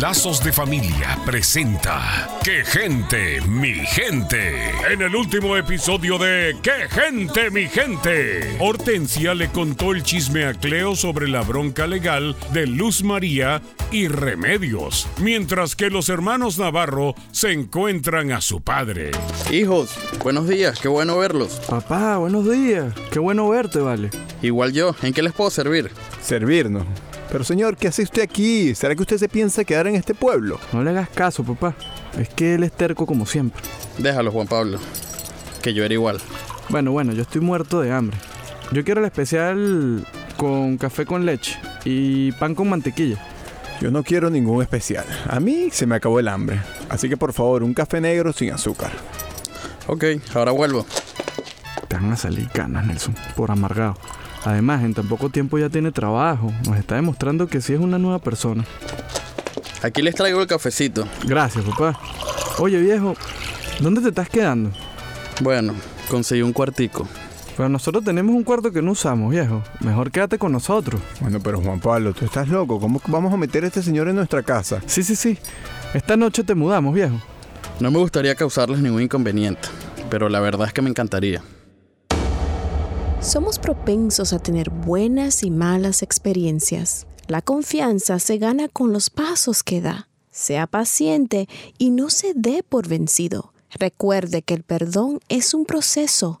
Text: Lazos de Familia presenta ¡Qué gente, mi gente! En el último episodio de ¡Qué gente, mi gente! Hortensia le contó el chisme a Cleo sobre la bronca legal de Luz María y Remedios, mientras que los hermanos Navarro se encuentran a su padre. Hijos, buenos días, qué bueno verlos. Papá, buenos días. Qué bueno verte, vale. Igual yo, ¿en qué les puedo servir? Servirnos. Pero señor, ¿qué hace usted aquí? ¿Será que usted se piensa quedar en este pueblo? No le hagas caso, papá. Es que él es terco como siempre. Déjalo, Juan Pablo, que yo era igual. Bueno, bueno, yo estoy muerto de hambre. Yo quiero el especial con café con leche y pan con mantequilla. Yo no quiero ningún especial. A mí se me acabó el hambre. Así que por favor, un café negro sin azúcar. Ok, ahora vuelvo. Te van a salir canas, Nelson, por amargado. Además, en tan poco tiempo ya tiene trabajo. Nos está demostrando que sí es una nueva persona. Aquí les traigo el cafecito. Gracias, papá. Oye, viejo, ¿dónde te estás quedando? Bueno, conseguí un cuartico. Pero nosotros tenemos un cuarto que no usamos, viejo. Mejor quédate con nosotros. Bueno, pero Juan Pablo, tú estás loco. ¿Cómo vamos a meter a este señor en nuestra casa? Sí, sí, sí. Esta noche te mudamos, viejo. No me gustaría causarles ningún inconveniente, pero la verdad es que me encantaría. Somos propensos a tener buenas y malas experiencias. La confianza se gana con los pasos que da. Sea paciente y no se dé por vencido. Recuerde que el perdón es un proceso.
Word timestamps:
Lazos 0.00 0.44
de 0.44 0.52
Familia 0.52 1.18
presenta 1.26 2.28
¡Qué 2.44 2.64
gente, 2.64 3.40
mi 3.40 3.74
gente! 3.74 4.70
En 4.92 5.02
el 5.02 5.16
último 5.16 5.56
episodio 5.56 6.18
de 6.18 6.56
¡Qué 6.62 6.88
gente, 6.88 7.50
mi 7.50 7.66
gente! 7.66 8.56
Hortensia 8.60 9.34
le 9.34 9.48
contó 9.48 9.90
el 9.90 10.04
chisme 10.04 10.44
a 10.44 10.54
Cleo 10.54 10.94
sobre 10.94 11.26
la 11.26 11.42
bronca 11.42 11.88
legal 11.88 12.36
de 12.52 12.68
Luz 12.68 13.02
María 13.02 13.60
y 13.90 14.06
Remedios, 14.06 15.08
mientras 15.20 15.74
que 15.74 15.90
los 15.90 16.08
hermanos 16.08 16.60
Navarro 16.60 17.16
se 17.32 17.50
encuentran 17.50 18.30
a 18.30 18.40
su 18.40 18.60
padre. 18.60 19.10
Hijos, 19.50 19.90
buenos 20.22 20.46
días, 20.46 20.78
qué 20.78 20.86
bueno 20.86 21.18
verlos. 21.18 21.60
Papá, 21.68 22.18
buenos 22.18 22.48
días. 22.48 22.94
Qué 23.10 23.18
bueno 23.18 23.48
verte, 23.48 23.80
vale. 23.80 24.10
Igual 24.42 24.72
yo, 24.72 24.94
¿en 25.02 25.12
qué 25.12 25.22
les 25.22 25.32
puedo 25.32 25.50
servir? 25.50 25.90
Servirnos. 26.22 26.84
Pero 27.30 27.44
señor, 27.44 27.76
¿qué 27.76 27.88
hace 27.88 28.02
usted 28.02 28.22
aquí? 28.22 28.74
¿Será 28.74 28.94
que 28.94 29.02
usted 29.02 29.18
se 29.18 29.28
piensa 29.28 29.64
quedar 29.64 29.86
en 29.86 29.96
este 29.96 30.14
pueblo? 30.14 30.58
No 30.72 30.82
le 30.82 30.90
hagas 30.90 31.10
caso, 31.10 31.44
papá. 31.44 31.74
Es 32.18 32.28
que 32.30 32.54
él 32.54 32.64
es 32.64 32.72
terco 32.72 33.04
como 33.06 33.26
siempre. 33.26 33.62
Déjalo, 33.98 34.32
Juan 34.32 34.46
Pablo, 34.46 34.78
que 35.62 35.74
yo 35.74 35.84
era 35.84 35.92
igual. 35.92 36.20
Bueno, 36.70 36.92
bueno, 36.92 37.12
yo 37.12 37.22
estoy 37.22 37.40
muerto 37.42 37.80
de 37.80 37.92
hambre. 37.92 38.16
Yo 38.72 38.84
quiero 38.84 39.00
el 39.00 39.06
especial 39.06 40.06
con 40.36 40.78
café 40.78 41.04
con 41.04 41.26
leche 41.26 41.58
y 41.84 42.32
pan 42.32 42.54
con 42.54 42.68
mantequilla. 42.70 43.18
Yo 43.80 43.90
no 43.90 44.02
quiero 44.02 44.30
ningún 44.30 44.62
especial. 44.62 45.04
A 45.28 45.38
mí 45.38 45.68
se 45.70 45.86
me 45.86 45.96
acabó 45.96 46.20
el 46.20 46.28
hambre. 46.28 46.60
Así 46.88 47.08
que 47.08 47.16
por 47.16 47.32
favor, 47.32 47.62
un 47.62 47.74
café 47.74 48.00
negro 48.00 48.32
sin 48.32 48.52
azúcar. 48.52 48.90
Ok, 49.86 50.04
ahora 50.34 50.52
vuelvo. 50.52 50.84
Te 51.88 51.96
van 51.96 52.12
a 52.12 52.16
salir 52.16 52.48
canas, 52.50 52.86
Nelson, 52.86 53.14
por 53.36 53.50
amargado. 53.50 53.96
Además, 54.44 54.84
en 54.84 54.94
tan 54.94 55.08
poco 55.08 55.30
tiempo 55.30 55.58
ya 55.58 55.68
tiene 55.68 55.92
trabajo. 55.92 56.52
Nos 56.66 56.78
está 56.78 56.94
demostrando 56.94 57.46
que 57.46 57.60
sí 57.60 57.74
es 57.74 57.80
una 57.80 57.98
nueva 57.98 58.18
persona. 58.18 58.64
Aquí 59.82 60.02
les 60.02 60.14
traigo 60.14 60.40
el 60.40 60.46
cafecito. 60.46 61.06
Gracias, 61.24 61.64
papá. 61.64 61.98
Oye, 62.58 62.80
viejo, 62.80 63.14
¿dónde 63.80 64.00
te 64.00 64.08
estás 64.08 64.28
quedando? 64.28 64.70
Bueno, 65.40 65.74
conseguí 66.08 66.42
un 66.42 66.52
cuartico. 66.52 67.06
Pero 67.56 67.68
nosotros 67.68 68.04
tenemos 68.04 68.34
un 68.34 68.44
cuarto 68.44 68.70
que 68.70 68.80
no 68.82 68.92
usamos, 68.92 69.32
viejo. 69.32 69.62
Mejor 69.80 70.12
quédate 70.12 70.38
con 70.38 70.52
nosotros. 70.52 71.00
Bueno, 71.20 71.40
pero 71.40 71.60
Juan 71.60 71.80
Pablo, 71.80 72.12
tú 72.12 72.24
estás 72.24 72.48
loco. 72.48 72.78
¿Cómo 72.78 73.00
vamos 73.08 73.32
a 73.32 73.36
meter 73.36 73.64
a 73.64 73.66
este 73.66 73.82
señor 73.82 74.08
en 74.08 74.16
nuestra 74.16 74.42
casa? 74.44 74.80
Sí, 74.86 75.02
sí, 75.02 75.16
sí. 75.16 75.38
Esta 75.92 76.16
noche 76.16 76.44
te 76.44 76.54
mudamos, 76.54 76.94
viejo. 76.94 77.20
No 77.80 77.90
me 77.90 77.98
gustaría 77.98 78.34
causarles 78.34 78.80
ningún 78.80 79.02
inconveniente, 79.02 79.68
pero 80.10 80.28
la 80.28 80.40
verdad 80.40 80.68
es 80.68 80.72
que 80.72 80.82
me 80.82 80.90
encantaría. 80.90 81.42
Somos 83.20 83.58
propensos 83.58 84.32
a 84.32 84.38
tener 84.38 84.70
buenas 84.70 85.42
y 85.42 85.50
malas 85.50 86.02
experiencias. 86.02 87.08
La 87.26 87.42
confianza 87.42 88.20
se 88.20 88.38
gana 88.38 88.68
con 88.68 88.92
los 88.92 89.10
pasos 89.10 89.64
que 89.64 89.80
da. 89.80 90.08
Sea 90.30 90.68
paciente 90.68 91.48
y 91.78 91.90
no 91.90 92.10
se 92.10 92.32
dé 92.34 92.62
por 92.62 92.86
vencido. 92.86 93.52
Recuerde 93.72 94.42
que 94.42 94.54
el 94.54 94.62
perdón 94.62 95.18
es 95.28 95.52
un 95.52 95.66
proceso. 95.66 96.40